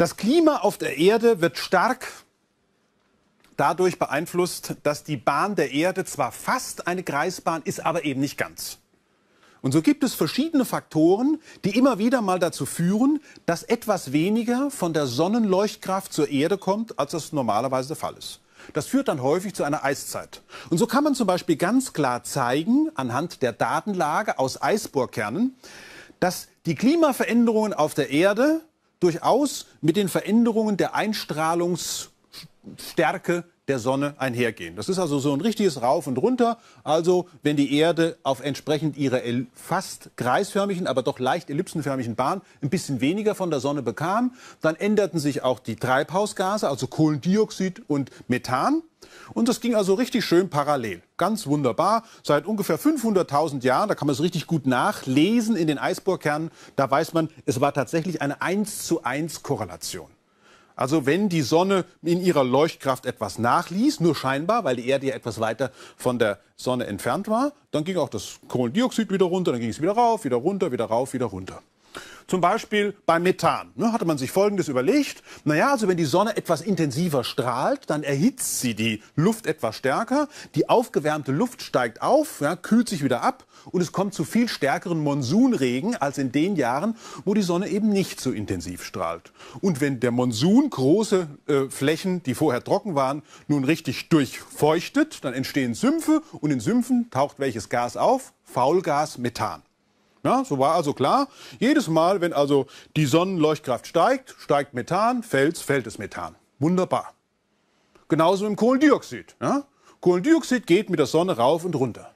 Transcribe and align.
Das 0.00 0.16
Klima 0.16 0.56
auf 0.60 0.78
der 0.78 0.96
Erde 0.96 1.42
wird 1.42 1.58
stark 1.58 2.10
dadurch 3.58 3.98
beeinflusst, 3.98 4.76
dass 4.82 5.04
die 5.04 5.18
Bahn 5.18 5.56
der 5.56 5.72
Erde 5.72 6.06
zwar 6.06 6.32
fast 6.32 6.86
eine 6.86 7.02
Kreisbahn 7.02 7.60
ist, 7.66 7.84
aber 7.84 8.06
eben 8.06 8.18
nicht 8.18 8.38
ganz. 8.38 8.78
Und 9.60 9.72
so 9.72 9.82
gibt 9.82 10.02
es 10.02 10.14
verschiedene 10.14 10.64
Faktoren, 10.64 11.38
die 11.66 11.76
immer 11.76 11.98
wieder 11.98 12.22
mal 12.22 12.38
dazu 12.38 12.64
führen, 12.64 13.20
dass 13.44 13.62
etwas 13.62 14.10
weniger 14.10 14.70
von 14.70 14.94
der 14.94 15.06
Sonnenleuchtkraft 15.06 16.14
zur 16.14 16.30
Erde 16.30 16.56
kommt, 16.56 16.98
als 16.98 17.10
das 17.10 17.34
normalerweise 17.34 17.88
der 17.88 17.96
Fall 17.98 18.16
ist. 18.16 18.40
Das 18.72 18.86
führt 18.86 19.08
dann 19.08 19.20
häufig 19.20 19.52
zu 19.52 19.64
einer 19.64 19.84
Eiszeit. 19.84 20.40
Und 20.70 20.78
so 20.78 20.86
kann 20.86 21.04
man 21.04 21.14
zum 21.14 21.26
Beispiel 21.26 21.56
ganz 21.56 21.92
klar 21.92 22.24
zeigen, 22.24 22.88
anhand 22.94 23.42
der 23.42 23.52
Datenlage 23.52 24.38
aus 24.38 24.62
Eisbohrkernen, 24.62 25.56
dass 26.20 26.48
die 26.64 26.74
Klimaveränderungen 26.74 27.74
auf 27.74 27.92
der 27.92 28.08
Erde 28.08 28.62
durchaus 29.00 29.66
mit 29.80 29.96
den 29.96 30.08
Veränderungen 30.08 30.76
der 30.76 30.94
Einstrahlungsstärke 30.94 33.44
der 33.70 33.78
Sonne 33.78 34.14
einhergehen. 34.18 34.74
Das 34.74 34.88
ist 34.88 34.98
also 34.98 35.20
so 35.20 35.32
ein 35.32 35.40
richtiges 35.40 35.80
Rauf 35.80 36.08
und 36.08 36.18
Runter. 36.18 36.58
Also 36.82 37.28
wenn 37.44 37.54
die 37.54 37.72
Erde 37.78 38.18
auf 38.24 38.40
entsprechend 38.40 38.96
ihrer 38.96 39.20
fast 39.54 40.10
kreisförmigen, 40.16 40.88
aber 40.88 41.04
doch 41.04 41.20
leicht 41.20 41.50
ellipsenförmigen 41.50 42.16
Bahn 42.16 42.42
ein 42.62 42.68
bisschen 42.68 43.00
weniger 43.00 43.36
von 43.36 43.48
der 43.48 43.60
Sonne 43.60 43.82
bekam, 43.82 44.34
dann 44.60 44.74
änderten 44.74 45.20
sich 45.20 45.44
auch 45.44 45.60
die 45.60 45.76
Treibhausgase, 45.76 46.68
also 46.68 46.88
Kohlendioxid 46.88 47.82
und 47.86 48.10
Methan. 48.26 48.82
Und 49.34 49.48
das 49.48 49.60
ging 49.60 49.76
also 49.76 49.94
richtig 49.94 50.24
schön 50.24 50.50
parallel. 50.50 51.00
Ganz 51.16 51.46
wunderbar. 51.46 52.02
Seit 52.24 52.46
ungefähr 52.46 52.78
500.000 52.78 53.62
Jahren, 53.62 53.88
da 53.88 53.94
kann 53.94 54.06
man 54.06 54.14
es 54.14 54.20
richtig 54.20 54.48
gut 54.48 54.66
nachlesen 54.66 55.54
in 55.54 55.68
den 55.68 55.78
Eisbohrkernen, 55.78 56.50
da 56.74 56.90
weiß 56.90 57.12
man, 57.12 57.28
es 57.46 57.60
war 57.60 57.72
tatsächlich 57.72 58.20
eine 58.20 58.42
1 58.42 58.84
zu 58.84 59.04
1 59.04 59.44
Korrelation. 59.44 60.10
Also 60.80 61.04
wenn 61.04 61.28
die 61.28 61.42
Sonne 61.42 61.84
in 62.02 62.22
ihrer 62.22 62.42
Leuchtkraft 62.42 63.04
etwas 63.04 63.38
nachließ, 63.38 64.00
nur 64.00 64.16
scheinbar, 64.16 64.64
weil 64.64 64.76
die 64.76 64.88
Erde 64.88 65.08
ja 65.08 65.14
etwas 65.14 65.38
weiter 65.38 65.72
von 65.98 66.18
der 66.18 66.38
Sonne 66.56 66.86
entfernt 66.86 67.28
war, 67.28 67.52
dann 67.70 67.84
ging 67.84 67.98
auch 67.98 68.08
das 68.08 68.40
Kohlendioxid 68.48 69.12
wieder 69.12 69.26
runter, 69.26 69.52
dann 69.52 69.60
ging 69.60 69.68
es 69.68 69.82
wieder 69.82 69.92
rauf, 69.92 70.24
wieder 70.24 70.36
runter, 70.36 70.72
wieder 70.72 70.86
rauf, 70.86 71.12
wieder 71.12 71.26
runter. 71.26 71.60
Zum 72.30 72.40
Beispiel 72.40 72.94
beim 73.06 73.24
Methan 73.24 73.72
ne, 73.74 73.92
hatte 73.92 74.04
man 74.04 74.16
sich 74.16 74.30
Folgendes 74.30 74.68
überlegt. 74.68 75.24
Naja, 75.44 75.72
also 75.72 75.88
wenn 75.88 75.96
die 75.96 76.04
Sonne 76.04 76.36
etwas 76.36 76.60
intensiver 76.60 77.24
strahlt, 77.24 77.90
dann 77.90 78.04
erhitzt 78.04 78.60
sie 78.60 78.74
die 78.76 79.02
Luft 79.16 79.46
etwas 79.46 79.74
stärker. 79.74 80.28
Die 80.54 80.68
aufgewärmte 80.68 81.32
Luft 81.32 81.60
steigt 81.60 82.02
auf, 82.02 82.40
ja, 82.40 82.54
kühlt 82.54 82.88
sich 82.88 83.02
wieder 83.02 83.24
ab 83.24 83.46
und 83.72 83.80
es 83.80 83.90
kommt 83.90 84.14
zu 84.14 84.24
viel 84.24 84.48
stärkeren 84.48 85.00
Monsunregen 85.00 85.96
als 85.96 86.18
in 86.18 86.30
den 86.30 86.54
Jahren, 86.54 86.96
wo 87.24 87.34
die 87.34 87.42
Sonne 87.42 87.68
eben 87.68 87.88
nicht 87.88 88.20
so 88.20 88.30
intensiv 88.30 88.84
strahlt. 88.84 89.32
Und 89.60 89.80
wenn 89.80 89.98
der 89.98 90.12
Monsun 90.12 90.70
große 90.70 91.26
äh, 91.48 91.68
Flächen, 91.68 92.22
die 92.22 92.34
vorher 92.34 92.62
trocken 92.62 92.94
waren, 92.94 93.22
nun 93.48 93.64
richtig 93.64 94.08
durchfeuchtet, 94.08 95.24
dann 95.24 95.34
entstehen 95.34 95.74
Sümpfe 95.74 96.22
und 96.40 96.52
in 96.52 96.60
Sümpfen 96.60 97.10
taucht 97.10 97.40
welches 97.40 97.68
Gas 97.68 97.96
auf? 97.96 98.32
Faulgas 98.44 99.18
Methan. 99.18 99.62
Ja, 100.22 100.44
so 100.44 100.58
war 100.58 100.74
also 100.74 100.92
klar, 100.92 101.28
jedes 101.58 101.88
Mal, 101.88 102.20
wenn 102.20 102.32
also 102.32 102.66
die 102.96 103.06
Sonnenleuchtkraft 103.06 103.86
steigt, 103.86 104.34
steigt 104.38 104.74
Methan, 104.74 105.22
fällt, 105.22 105.58
fällt 105.58 105.86
es 105.86 105.98
Methan. 105.98 106.34
Wunderbar. 106.58 107.14
Genauso 108.08 108.46
im 108.46 108.56
Kohlendioxid. 108.56 109.36
Ja? 109.40 109.64
Kohlendioxid 110.00 110.66
geht 110.66 110.90
mit 110.90 110.98
der 110.98 111.06
Sonne 111.06 111.36
rauf 111.36 111.64
und 111.64 111.74
runter. 111.74 112.14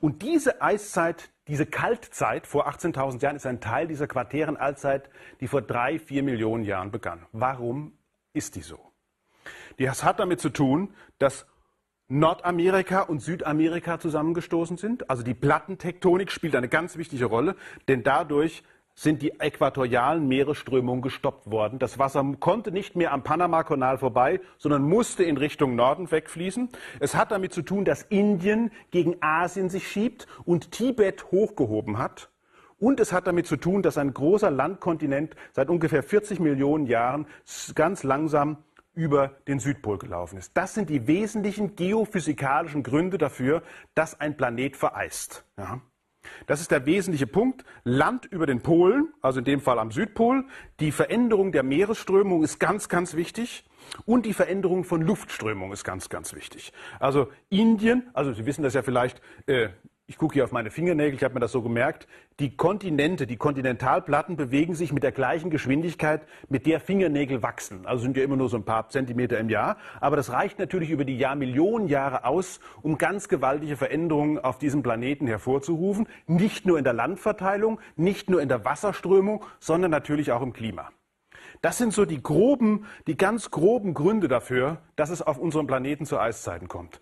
Und 0.00 0.22
diese 0.22 0.62
Eiszeit, 0.62 1.30
diese 1.48 1.66
Kaltzeit 1.66 2.46
vor 2.46 2.68
18.000 2.68 3.22
Jahren 3.22 3.36
ist 3.36 3.46
ein 3.46 3.60
Teil 3.60 3.86
dieser 3.86 4.06
Quartärenallzeit, 4.06 5.10
die 5.40 5.48
vor 5.48 5.62
drei, 5.62 5.98
vier 5.98 6.22
Millionen 6.22 6.64
Jahren 6.64 6.90
begann. 6.90 7.26
Warum 7.32 7.92
ist 8.32 8.54
die 8.56 8.62
so? 8.62 8.78
Das 9.78 10.04
hat 10.04 10.20
damit 10.20 10.40
zu 10.40 10.50
tun, 10.50 10.94
dass 11.18 11.46
Nordamerika 12.08 13.02
und 13.02 13.20
Südamerika 13.20 13.98
zusammengestoßen 13.98 14.76
sind. 14.76 15.10
Also 15.10 15.24
die 15.24 15.34
Plattentektonik 15.34 16.30
spielt 16.30 16.54
eine 16.54 16.68
ganz 16.68 16.96
wichtige 16.96 17.24
Rolle, 17.24 17.56
denn 17.88 18.04
dadurch 18.04 18.62
sind 18.94 19.20
die 19.22 19.40
äquatorialen 19.40 20.26
Meeresströmungen 20.26 21.02
gestoppt 21.02 21.50
worden. 21.50 21.78
Das 21.78 21.98
Wasser 21.98 22.24
konnte 22.40 22.70
nicht 22.70 22.96
mehr 22.96 23.12
am 23.12 23.24
Panamakanal 23.24 23.98
vorbei, 23.98 24.40
sondern 24.56 24.82
musste 24.82 25.22
in 25.22 25.36
Richtung 25.36 25.74
Norden 25.74 26.10
wegfließen. 26.10 26.70
Es 27.00 27.14
hat 27.14 27.30
damit 27.30 27.52
zu 27.52 27.62
tun, 27.62 27.84
dass 27.84 28.02
Indien 28.02 28.70
gegen 28.92 29.16
Asien 29.20 29.68
sich 29.68 29.88
schiebt 29.88 30.26
und 30.44 30.70
Tibet 30.70 31.30
hochgehoben 31.30 31.98
hat. 31.98 32.30
Und 32.78 33.00
es 33.00 33.12
hat 33.12 33.26
damit 33.26 33.46
zu 33.46 33.56
tun, 33.56 33.82
dass 33.82 33.98
ein 33.98 34.14
großer 34.14 34.50
Landkontinent 34.50 35.34
seit 35.52 35.68
ungefähr 35.70 36.02
40 36.02 36.40
Millionen 36.40 36.86
Jahren 36.86 37.26
ganz 37.74 38.02
langsam 38.02 38.58
über 38.96 39.36
den 39.46 39.60
Südpol 39.60 39.98
gelaufen 39.98 40.38
ist. 40.38 40.56
Das 40.56 40.74
sind 40.74 40.90
die 40.90 41.06
wesentlichen 41.06 41.76
geophysikalischen 41.76 42.82
Gründe 42.82 43.18
dafür, 43.18 43.62
dass 43.94 44.18
ein 44.20 44.36
Planet 44.36 44.76
vereist. 44.76 45.44
Ja. 45.56 45.80
Das 46.46 46.60
ist 46.60 46.70
der 46.70 46.86
wesentliche 46.86 47.26
Punkt. 47.26 47.64
Land 47.84 48.26
über 48.26 48.46
den 48.46 48.60
Polen, 48.60 49.12
also 49.20 49.38
in 49.38 49.44
dem 49.44 49.60
Fall 49.60 49.78
am 49.78 49.92
Südpol. 49.92 50.44
Die 50.80 50.90
Veränderung 50.90 51.52
der 51.52 51.62
Meeresströmung 51.62 52.42
ist 52.42 52.58
ganz, 52.58 52.88
ganz 52.88 53.14
wichtig. 53.14 53.64
Und 54.06 54.26
die 54.26 54.32
Veränderung 54.32 54.82
von 54.82 55.02
Luftströmung 55.02 55.72
ist 55.72 55.84
ganz, 55.84 56.08
ganz 56.08 56.34
wichtig. 56.34 56.72
Also 56.98 57.28
Indien, 57.48 58.10
also 58.14 58.32
Sie 58.32 58.46
wissen 58.46 58.62
das 58.62 58.74
ja 58.74 58.82
vielleicht, 58.82 59.20
äh, 59.46 59.68
ich 60.08 60.18
gucke 60.18 60.34
hier 60.34 60.44
auf 60.44 60.52
meine 60.52 60.70
Fingernägel, 60.70 61.14
ich 61.14 61.24
habe 61.24 61.34
mir 61.34 61.40
das 61.40 61.50
so 61.50 61.62
gemerkt, 61.62 62.06
die 62.38 62.56
Kontinente, 62.56 63.26
die 63.26 63.36
Kontinentalplatten 63.36 64.36
bewegen 64.36 64.76
sich 64.76 64.92
mit 64.92 65.02
der 65.02 65.10
gleichen 65.10 65.50
Geschwindigkeit, 65.50 66.22
mit 66.48 66.64
der 66.66 66.78
Fingernägel 66.78 67.42
wachsen. 67.42 67.86
Also 67.86 68.04
sind 68.04 68.16
ja 68.16 68.22
immer 68.22 68.36
nur 68.36 68.48
so 68.48 68.56
ein 68.56 68.64
paar 68.64 68.88
Zentimeter 68.88 69.38
im 69.38 69.48
Jahr. 69.48 69.78
Aber 70.00 70.14
das 70.14 70.30
reicht 70.30 70.60
natürlich 70.60 70.90
über 70.90 71.04
die 71.04 71.18
Jahrmillionen 71.18 71.88
Jahre 71.88 72.24
aus, 72.24 72.60
um 72.82 72.98
ganz 72.98 73.28
gewaltige 73.28 73.76
Veränderungen 73.76 74.38
auf 74.38 74.58
diesem 74.58 74.84
Planeten 74.84 75.26
hervorzurufen. 75.26 76.06
Nicht 76.28 76.66
nur 76.66 76.78
in 76.78 76.84
der 76.84 76.92
Landverteilung, 76.92 77.80
nicht 77.96 78.30
nur 78.30 78.40
in 78.40 78.48
der 78.48 78.64
Wasserströmung, 78.64 79.44
sondern 79.58 79.90
natürlich 79.90 80.30
auch 80.30 80.42
im 80.42 80.52
Klima. 80.52 80.90
Das 81.62 81.78
sind 81.78 81.92
so 81.92 82.04
die 82.04 82.22
groben, 82.22 82.86
die 83.06 83.16
ganz 83.16 83.50
groben 83.50 83.94
Gründe 83.94 84.28
dafür, 84.28 84.78
dass 84.94 85.10
es 85.10 85.22
auf 85.22 85.38
unserem 85.38 85.66
Planeten 85.66 86.06
zu 86.06 86.18
Eiszeiten 86.18 86.68
kommt. 86.68 87.00